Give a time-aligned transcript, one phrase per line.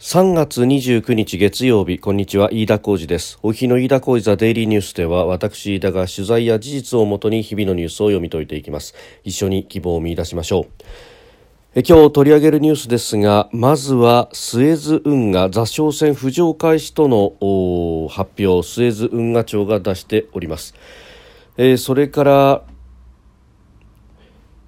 [0.00, 3.38] 3月29日月曜日こんにちは飯田浩二です。
[3.42, 8.94] お日の飯田浩二ザデイリーニュースでは私飯田が取材や事実をもとに日々のニュースを読み解いていきます。
[9.24, 10.84] 一緒に希望を見出しましょう。
[11.74, 20.74] え今日取り上げるニュースですがまずはスエズ運河座礁船浮上開始との発表スエズ運河庁が出しております、
[21.58, 22.62] えー、それから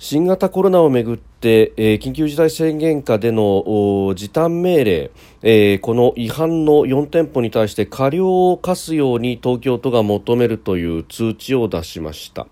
[0.03, 5.11] 新型コロナをめぐって、えー、緊急事態宣言下での時短命令、
[5.43, 12.49] えー、この違反の4店舗に対して過料を課すように東京都が求めるという通知を出しました。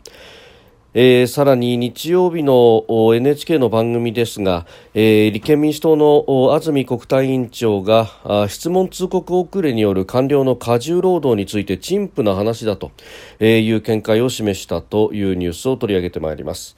[0.95, 2.85] えー、さらに日曜日の
[3.17, 12.93] NHK の番組ですが、えー、立憲民主党の安住国対委員長が質問通告遅れによる官僚の過重労働について陳腐な話だと
[13.41, 16.77] いう見解を示したというニュースを取り上げてまいります。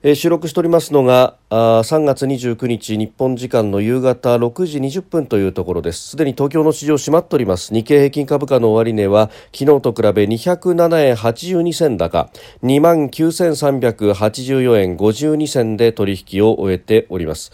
[0.00, 6.10] えー、収録しておりますのがあ3月29日日本時間の夕方6時20分というところです。
[6.10, 7.74] すでに東京の市場閉まっております。
[7.74, 12.30] 日経平均株価の終値は昨日と比べ207円82銭高
[12.62, 17.50] 2万9384円52銭で取引を終えております。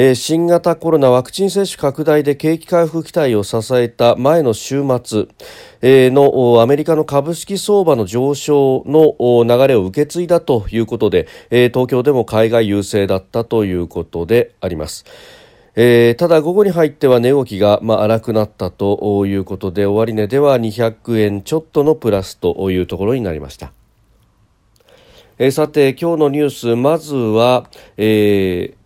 [0.00, 5.26] え新型コロナワクチン接種拡大で景気回復期待を支えた前の週末、
[5.82, 15.04] えのアメリカの株式相場の上昇の流れを受け継いだということで、え東京でも海外優勢だったということであります。
[15.74, 23.72] えー、ただ午後に入っては値動きが、まあ、荒くなったということで終値では200円ちょっとのプラスというところになりました。
[25.38, 28.78] えー、さて今日のニュースまずは、えー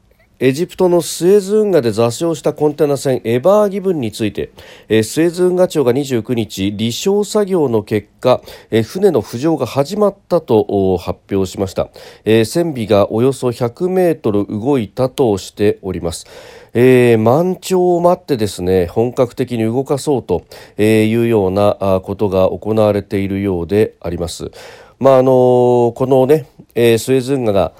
[0.44, 4.50] エジプトのスエズ運河で座礁したコンテナ船エバーギブンについて、
[5.04, 8.40] スエズ運河庁が29日離礁作業の結果、
[8.82, 11.90] 船の浮上が始まったと発表しました、
[12.24, 16.26] 船尾がおよそ100メートル動いたとしております
[16.74, 20.42] えー、満潮を待ってですね本格的に動かそうと
[20.82, 24.50] いうようなことが行われているようであります。
[24.98, 27.72] まああのこのね、え、スエズ運河が、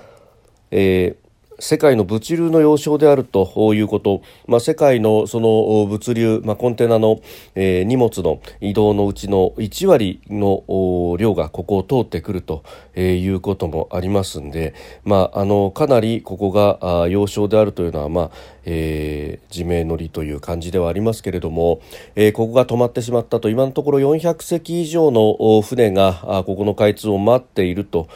[0.71, 1.22] えー
[1.63, 7.21] 世界の物流の要衝であるということ、まあ、世界のその物流、まあ、コンテナの、
[7.55, 12.65] えー、荷物の移動のうちの1割の量がここを通ってくると
[12.95, 14.75] えいうこともありますんで、
[15.05, 18.31] まあ、あのかなりここが要衝であるというのは、まあ
[18.65, 21.81] えー、自明のりという感じではありますけれども、
[22.15, 28.09] えー、ここが止まってしまったと今のところ400隻以上の船がここの開通を待っていると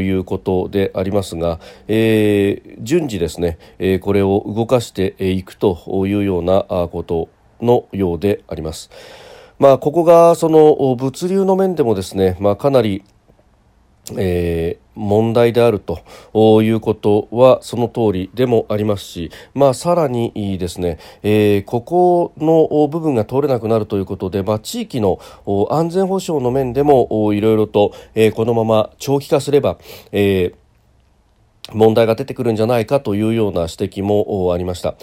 [0.00, 7.28] いうことでありますが、えー、順次ですね、え、これを動かしていくというようなこと
[7.60, 8.90] のようであります。
[9.58, 13.04] まあ、ここがその物流の面でもですね、まあ、かなり
[14.16, 25.20] えー、問題であるということはその通りでもありますし、まあ、さらにですね、えー、ここの部分が通れなくなるということで、まあ、地域の
[25.70, 29.78] 安全保障の面でもいろいろと、えー、このまま長期化すれば、
[30.12, 30.54] え
[31.72, 34.96] 問題が出てくるんじゃないかというような指摘もありました。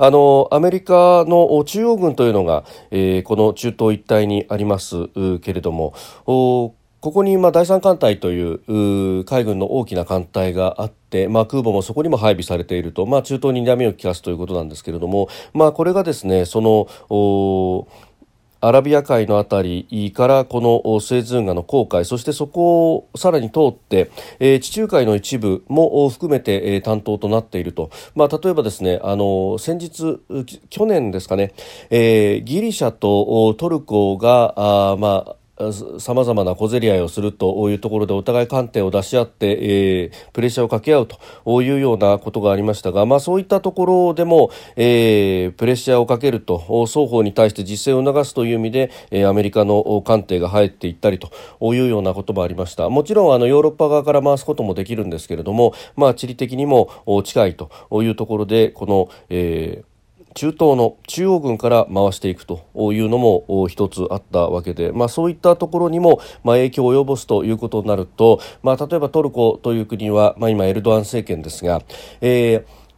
[0.00, 5.08] あのアメリカの中央軍というのが、えー、この中東一帯にあります
[5.40, 5.92] けれども
[7.00, 17.86] ここにまあ第三艦隊という海軍の大きな艦隊があって、まあ、空母もそこにも配備されていると、まあ、中東に波を利かすということなんですけれども、まあ、これがですねその
[18.60, 24.10] アラビア海のあたりからこのスエズ運河の航海そしてそこをさらに通って、
[24.40, 30.20] えー、地中海の一部も含めて、えー、担当となっていると、まあ、例えばですねあの先日
[30.70, 31.54] 去年ですかね、
[31.90, 35.37] えー、ギリシャとトルコがあ、まあ
[35.98, 51.30] さまざまな小競り合いをするというところでお互い観点を出し合って、えー、プレッシャーをかけ合うというようなことがありましたが、まあ、そういったところでも、えー、プレッシャーをかけると双方に対して実践を促すという意味で、えー、アメリカの艦艇が入っていったりと
[51.74, 52.88] いうようなこともありました。
[52.88, 56.90] もちろんあのヨーロッパ側から回すこともできるんですけれども、まあ、地理的にも
[57.24, 57.70] 近いと
[58.02, 59.87] いうところでこの、えー
[60.34, 71.82] 中東の中央軍から回していくというのも一つあったわけで、まあ、そういったところにもまあ影響を及ぼすということになると、まあ、例えばトルコという国は、まあ、今エルドアン政権ですが、
[72.20, 72.88] えー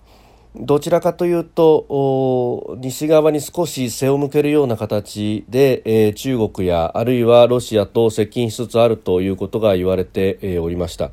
[0.56, 11.12] どちらかというと西側に少し背を向けるような形で、えー、中国やあるいはロシアと接近しつつあるということが言われて、えー、おりました。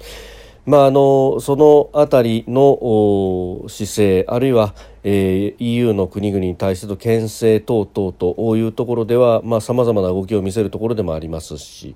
[0.66, 4.74] まあ、あのそのあたりの姿勢あるいは、
[5.10, 11.96] えー、EU の国々に対しての牽制等々というところではさまざ、まな動きを見せるところでもありますし、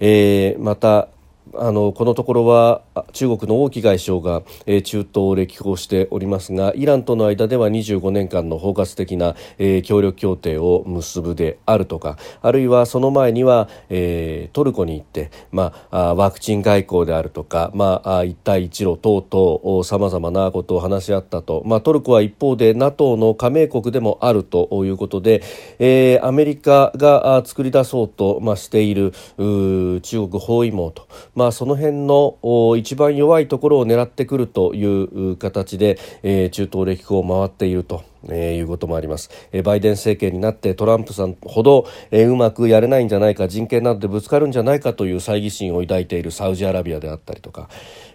[0.00, 1.08] えー、また
[1.54, 25.42] あのこのところは中国の王毅外相が、えー、中東を歴訪しておりますがイランとの間では25年間の包括的な、えー、協力協定を結ぶであるとかあるいはその前には、えー、トルコに行って、まあ、ワクチン外交であるとか、まあ、一帯一路等々さまざまなことを話し合ったと、まあ、トルコは一方で NATO の加盟国でもあるということで、
[25.78, 32.36] えー、アメリカが作り出そうと、まあ、している中国包囲網と、まあ、その辺の
[32.76, 38.04] 一番弱いところを狙ってくるという形で、えー、中東歴訪を回っていると。
[38.28, 47.68] えー、いうこともあります、えー、バイデン政権になってトランプさんほど、えー、うまくやれないんじゃないか人権などでぶつかるんじゃないかという猜疑心を抱いているサウジアラビアであったりとか、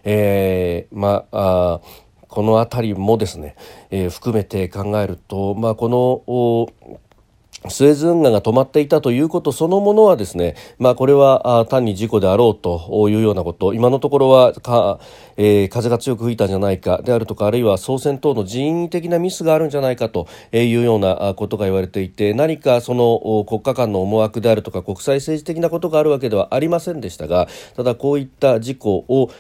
[0.06, 1.82] えー、まあ
[2.28, 3.56] この辺りもですね、
[3.90, 7.00] えー、含めて考えると、まあ、この
[7.70, 13.74] スエズ運河が止まっていたということそのものはですね、まあ、これは単に事故であろうというようなこと。
[13.74, 15.00] 今のところはか、
[15.38, 29.32] えー、風が強く吹いたんじゃないかであるとかあるいは操船等の人為的なミスがあるんじゃないかというようなことが言われていて何かその国家間の思惑であるとか国際政治的なことがあるわけではありませんでしたがただこういった事故を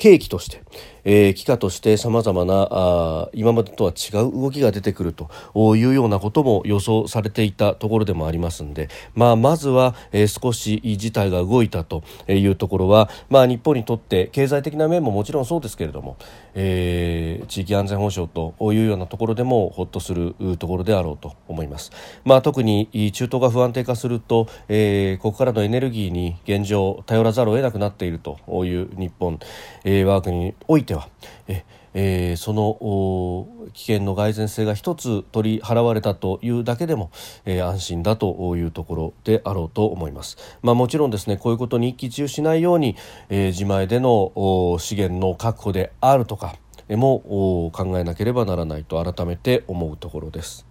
[0.00, 0.62] 契機として、
[1.04, 5.30] えー、機としてさまざまなあ今までとは違う動きが出てくると
[5.76, 16.16] いうようなことも予想されていたところでもありますので、まあ、まずは、えー、少し事態が動いたというところは、まあ、日本にとって経済的な面ももちろんそうですけれども、
[16.54, 21.90] えー、地域安全保障というようなところでもほっとするところであろうと思います。
[22.24, 29.38] まあ、特に中東が不安定化すると、えー、ここからのエネルギーに現状頼らざるを得なくなっているという日本、
[29.84, 31.08] えー、我が国においては
[31.46, 31.64] え
[31.94, 37.10] えー、その危険の蓋然性が一つ取り払われたというだけでも、
[37.44, 40.36] えー、安心だというところであろうと思います。
[40.62, 42.96] まあ、もちろんですねこういうことに一喜一憂しないように、
[43.28, 46.56] えー、自前での資源の確保であるとか
[46.88, 50.69] も考えなければならないと改めて思うところです。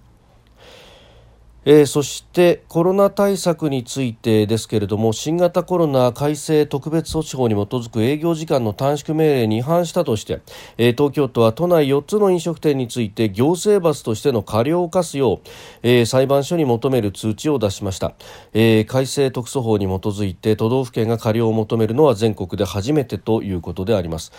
[1.72, 10.42] えー、そしてコロナ対策についてですけれども新型コロナ改正特別措置法に基づく営業時間の短縮命令に違反したとして、
[10.80, 15.48] えー、東京都は都内4つの飲食店について行政罰としての過料を課すよう、
[15.84, 18.16] えー、裁判所に求める通知を出しました、
[18.54, 24.32] え改正特措法に基づいて都道府県が過料を求めるのは全国で初めてということであります。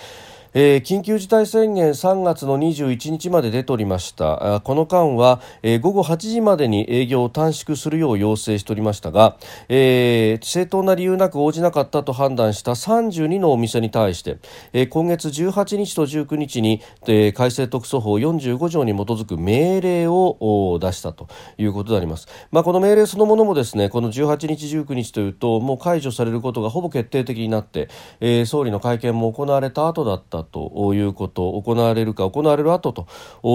[0.52, 4.60] えー、緊急事態宣言3月の21日まで出ておりました。
[4.64, 9.36] この間は、えー、午後8時までに営業を短縮するよう要請しておりましたが、
[9.68, 14.38] えー、正当な理由なく応じなかったと判断した32のお店に対して、
[14.72, 27.88] えー、今月18日と19日に、えー、改正特措法45条に基づく命令を出したということであります、まあ、この命令そのものもですねこの18日19日というともう解除されることがほぼ決定的になって、
[28.18, 33.06] えー、総理の会見も行われた後だったということ行われるか行われる後と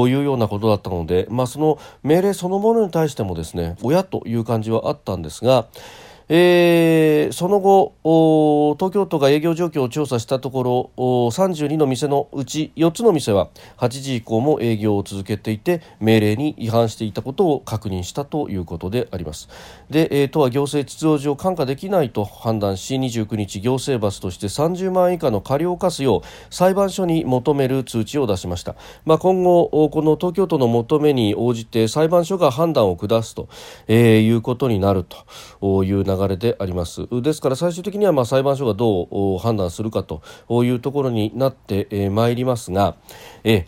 [0.07, 5.67] いうようなことだったので、まあ、その命令そのものに対してもですね親という感じはあったんですが、
[6.27, 7.95] えー、その後
[8.79, 19.49] 東京都が営業状況を調査したところ32の店のうち4つの店は8時以降も営業を続けていて命令に違反していたことを確認したということであります。
[19.89, 28.75] で、えー、都は行政秩序上看過できないと判断し29日行政罰として30万円以下の過料を課すよう裁判所に求める通知を出しました、
[29.05, 33.47] まあ、今後この東京都の求めに応じて裁判所が判断を下すと、
[33.87, 35.05] えー、いうことになる
[35.59, 37.07] という流流れであります。
[37.21, 40.21] ですから最終的にはまあ裁判所がどう判断するかと
[40.63, 42.95] いうところになってまいりますが、
[43.43, 43.67] え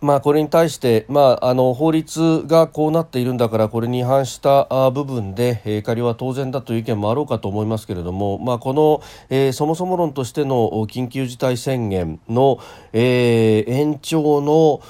[0.00, 12.58] まあ、これに対して、まあ、あの法律がこうなっているんだからこれに違反した部分で、えー、過料は当然だという意見もあろうかと思いますけれども、まあ、この、えー、そもそも論としての緊急事態宣言の、
[12.92, 14.80] えー、延長の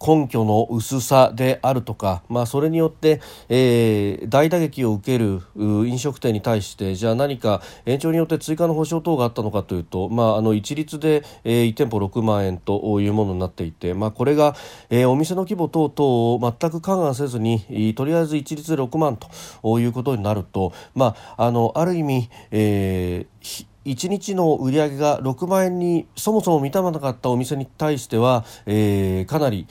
[0.00, 14.54] 根拠の薄さであるとか、まあ、それによって、えー、大打撃を受ける飲食店に対してじゃあ何か延長によって追加の保証等があったのかというと、まあ、あの一律で、えー、1店舗6万円というものになっていて、まあ、これが、
[14.90, 29.66] えー、お店の規模等々を全く勘案せずにとりあえず一律で6万ということになると、まあ、あのある意味、えー1日の売り上げが6万円にそもそも満たなかったお店に対しては、えー、かなり、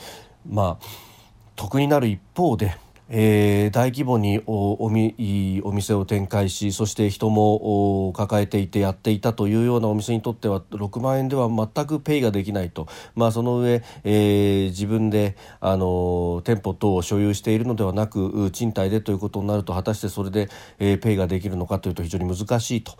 [0.50, 0.86] まあ、
[1.56, 2.76] 得になる一方で、
[3.14, 20.48] えー、大規模におみお店を展開しそして人も抱えていてやっていたというようなお店にとっては6万円では全くペイができないと、まあ、その上、えー、自分であの店舗等を所有しているのではなく賃貸でということになると果たしてそれで、
[20.80, 22.94] えー、ペイができるのかというと非常に難しいと。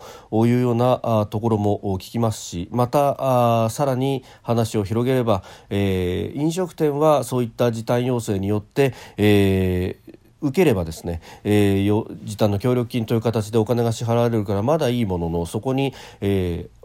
[0.46, 2.68] いうようなあところも聞きますし。
[2.70, 10.01] またあさらに話を広げれば、えー、飲食店はそういった時短要請によって、えー
[10.42, 16.81] 受ければですね、えー、時短の協力金という形でお金が支払われるからまだいいもののそこに、えー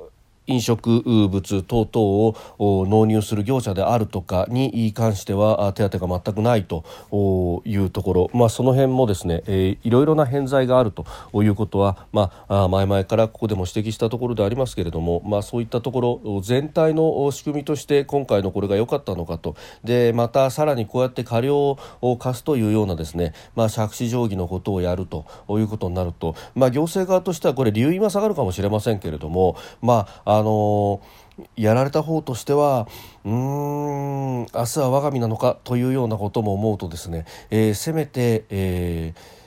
[0.48, 6.84] 飲食物等々を納入する業者であるとかに関しては手当が全くないと
[7.66, 11.06] いうところ、まあ、その辺もですね、えー、いろいろな偏在があると
[11.44, 19.56] いうことは、まあ、前々からここでも指摘したところでありますけれども、まあ、そういったところ全体の仕組みとして今回のこれが良かったのかと。
[19.84, 31.02] でまたさらにこうやって過料を課すというようなですね、まあ、借子定規のことをやるということになると、まあ、行政側としてはこれ留飲は下がるかもしれませんけれども、まああの
[31.56, 32.88] やられた方としては
[33.24, 39.38] うーん明日は我が身なのかというようなことも思うとですね、えー、せめて、えー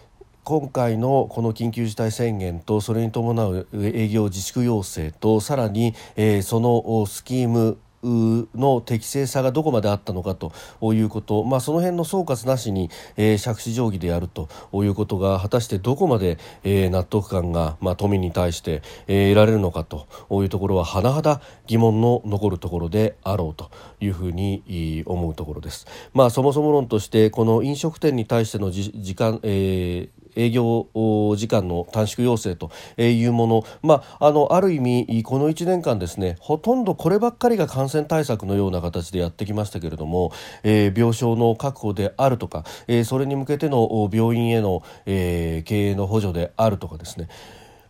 [0.42, 10.52] 今回のこの緊急事態宣言とそれに伴う営業自粛要請とさらに、え、そのスキームの適正さがどこまであったのかと
[10.95, 25.87] いうこと、まあ、その辺の総括なしに、えー、借子定規でやるということが果たしてどこまで、えー、納得感が、まあ、都民に対して、えー、得られるのかというところは甚だ疑問の残るところであろうというふうに思うところです。
[26.14, 30.88] まあ、そもそも論としてこの飲食店に対しての時間、えー営業
[31.37, 40.32] 時間の短縮要請というもの、まあ、あのある意味、この1年間ですねほとんどこればっかりが感染対策のような形でやってきましたけれども、
[40.62, 47.28] えー、病床の確保であるとか、えー、それに向けての病院への、えー、経営の補助であるとかですね。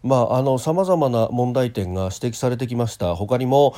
[0.03, 3.15] まあ、あの様々な問題点が指摘されてきました。
[3.15, 3.75] 他にも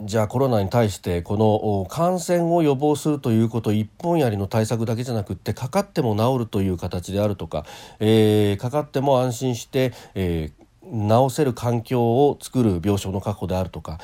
[0.00, 7.66] じゃあコロナに対してこの感染を予防するということ一本やりの対策だけじゃなくってかかっても治るという形であるとか、
[7.98, 13.98] えー、かかっても安心して、えー、治せる環境を作る病床の確保であるとか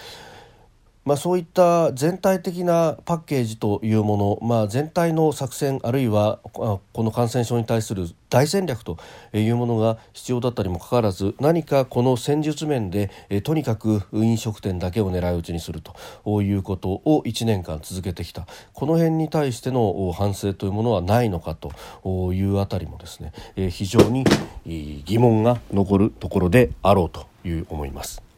[1.05, 8.97] まあ、そういった全体的なパッケージというもの、まあ、全体の作戦あるいはこの感染症に対する大戦略と
[9.35, 13.11] いうものが必要だったにもかかわらず何かこの戦術面で
[13.43, 23.33] とにかく飲食店だけを狙い撃ちにするということを1年間続けてきたこの辺に対しての反省というものはないのかというあたりもですね
[23.71, 24.25] 非常に
[24.65, 28.34] 疑問が残るところであろうという思います。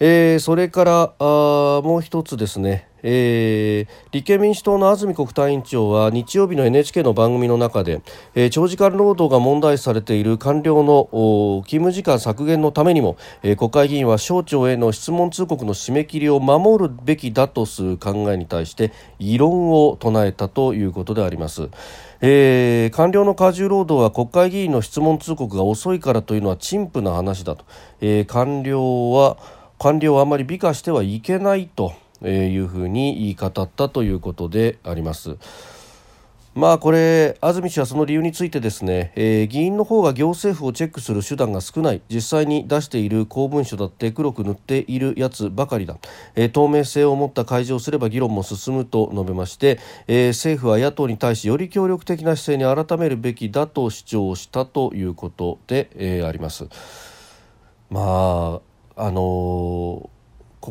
[0.00, 8.02] えー、それからあもう一つですね、えー、立憲民主党の安住国対委員長は日曜日の NHK の番組の中で、
[8.34, 11.08] えー、長時間労働が問題視されている官僚の
[11.66, 21.68] 勤務時間削減のためにも、えー、国会議員は省庁への質問通告の締め切りを守るべきだとする考えに対して異論を唱えたということであります。
[22.20, 27.66] えー、官僚の過重労働は国会議員の質問通告が遅いからというのは陳腐な話だと、
[28.00, 29.36] えー、官僚は
[29.84, 35.36] 官僚をあまり美化してはいけないというふうに言い語ったということであります。
[36.54, 45.98] まあこれ安住氏はその理由についてですね、えー、議員の方が行政府をチェックする手段が少ない実際に出している公文書だって黒く塗っているやつばかりだ、
[46.34, 56.68] えー、透明性を持った開示をすれば議論も進むと述べまして、えー、政府は野党に対しより協力的な姿勢に改めるべきだと主張したということで、え、あります。
[57.90, 59.20] まああの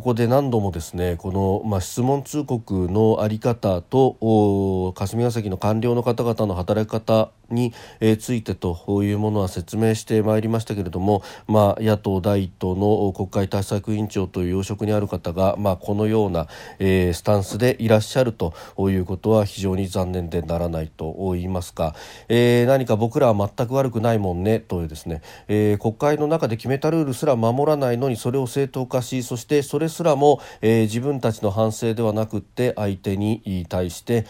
[0.03, 7.73] ここで何度もですねこの、まあ、質問通告の在り方と霞が関の官僚の方々の働き方に
[8.19, 16.47] ついてというものは説明してまいりましたけれども、まあ、野党第一党の国会対策委員長という要職にある方が、まあ、このような、
[16.79, 18.53] スタンスでいらっしゃると
[18.89, 21.95] いうことは非常に残念でならないと言いますか、
[22.29, 34.25] えー、何か僕らは全く悪くないもんねというですね、えー、国会の中で決めたルールすら守らないのにそれを正当化しそしてそれすらも、え、自分たちの反省ではなくって相手に対して、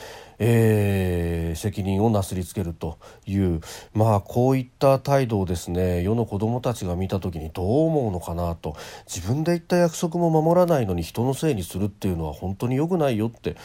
[0.46, 3.62] えー、責任をなすりつけるという、
[3.94, 8.76] まあ、こういった態度をですね世の子どもたちが見た時にどう思うのかなと。
[9.08, 13.56] 自分で言った約束も守らないのに人のせいにするっていうのは本当に良くないよって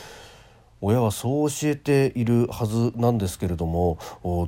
[0.80, 3.98] 親はそう教えているはずなんですけれども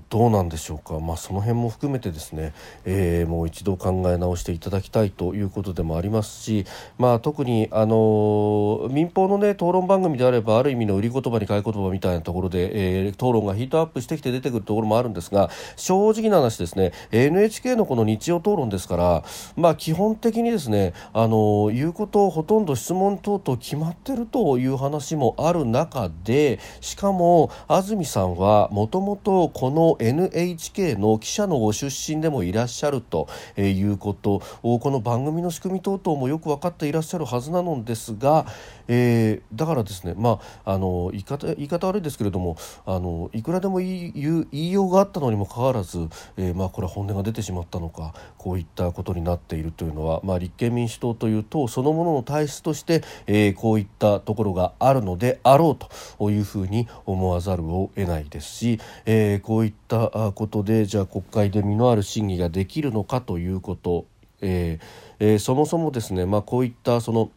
[0.08, 2.52] どうなんでしょうか、まあ、その辺も含めてですね、
[2.84, 6.66] えー、もう一度考え直していただきたいということでもありますし、
[6.98, 19.24] まあ、特に、あの民放の、ね、討論番組であればある意味の売り言葉に買い言葉みたいなところで、えー、討論がヒートアップしてきて出てくるところもあるんですが正直な話ですね NHK のこの日曜討論ですから、
[19.56, 38.46] まあ、基本的にですね、あの言うことをほとんど質問等々決まっているという話もある中ででしかも安住さんはもともとこの NHK の記者のご出身でもいらっしゃるということこの番組の仕組み等々もよく分かっていらっしゃるはずなのですが、
[38.88, 55.88] えー、だからですね、まあ、あの言い方言い方悪いですけれどもあのいくらでも言い言いようがあったのにもかかわらず、えー、まあ、これは本音が出てしまったのかこういったことになっているというのは、まあ、立憲民主党という党そのものの体質として、えー、こういったところがあるのであろうと。
[56.18, 64.06] ういうふうに思わざるを得ないですし、えー、こういったことでじゃあ国会で実のある審議ができるのかということ、
[64.40, 64.84] えー
[65.20, 67.30] えー、そもそもですね、まあ、こういったその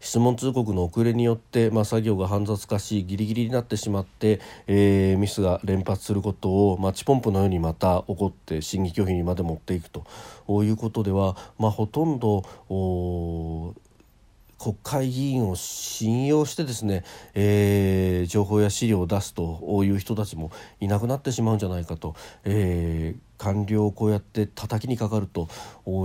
[0.00, 10.04] 質問通告の遅れによって、まあ、作業が煩雑化しギリギリになってしまって、えー、ミスが連発することをマッチポンプのようにまた起こって審議拒否にまで持っていくと
[10.64, 12.44] いうことでは、まあ、ほとんど
[14.58, 20.50] 国会議員を信用してですね、えー、情報や資料を出すという人たちも
[20.80, 25.48] いなくなってしまうんじゃないかと、えー、官僚をこうやって叩きにかかると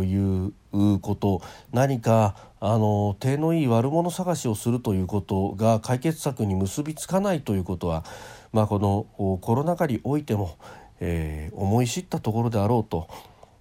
[0.04, 0.16] い
[0.48, 0.54] う
[1.00, 1.42] こと
[1.72, 8.06] 何かあの手のいい悪者探しをするということが解決策に結びつかないということは、
[8.52, 10.58] まあ、このコロナ禍においても、
[11.00, 13.08] えー、思い知ったところであろうと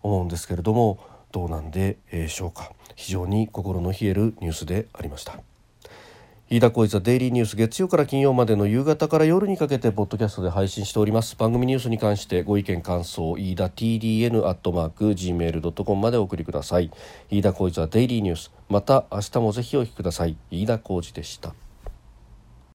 [0.02, 1.96] 思うんですけれどもどうなんで
[2.28, 2.72] しょうか。
[2.94, 5.40] 非常に心の冷えるニュースでありました。
[6.50, 11.34] 飯田浩一はデイリーニュース月曜から金曜までの夕方から夜にかけてポッドキャストで配信しております。
[11.34, 16.90] 番組ニュースに関してご意見感想飯田 TDN アットマーク Gmail.com までお送りください。
[17.30, 18.52] 飯田浩一はデイリーニュース。
[18.68, 20.36] また明日もぜひお聞きください。
[20.50, 21.54] 飯田浩二でした。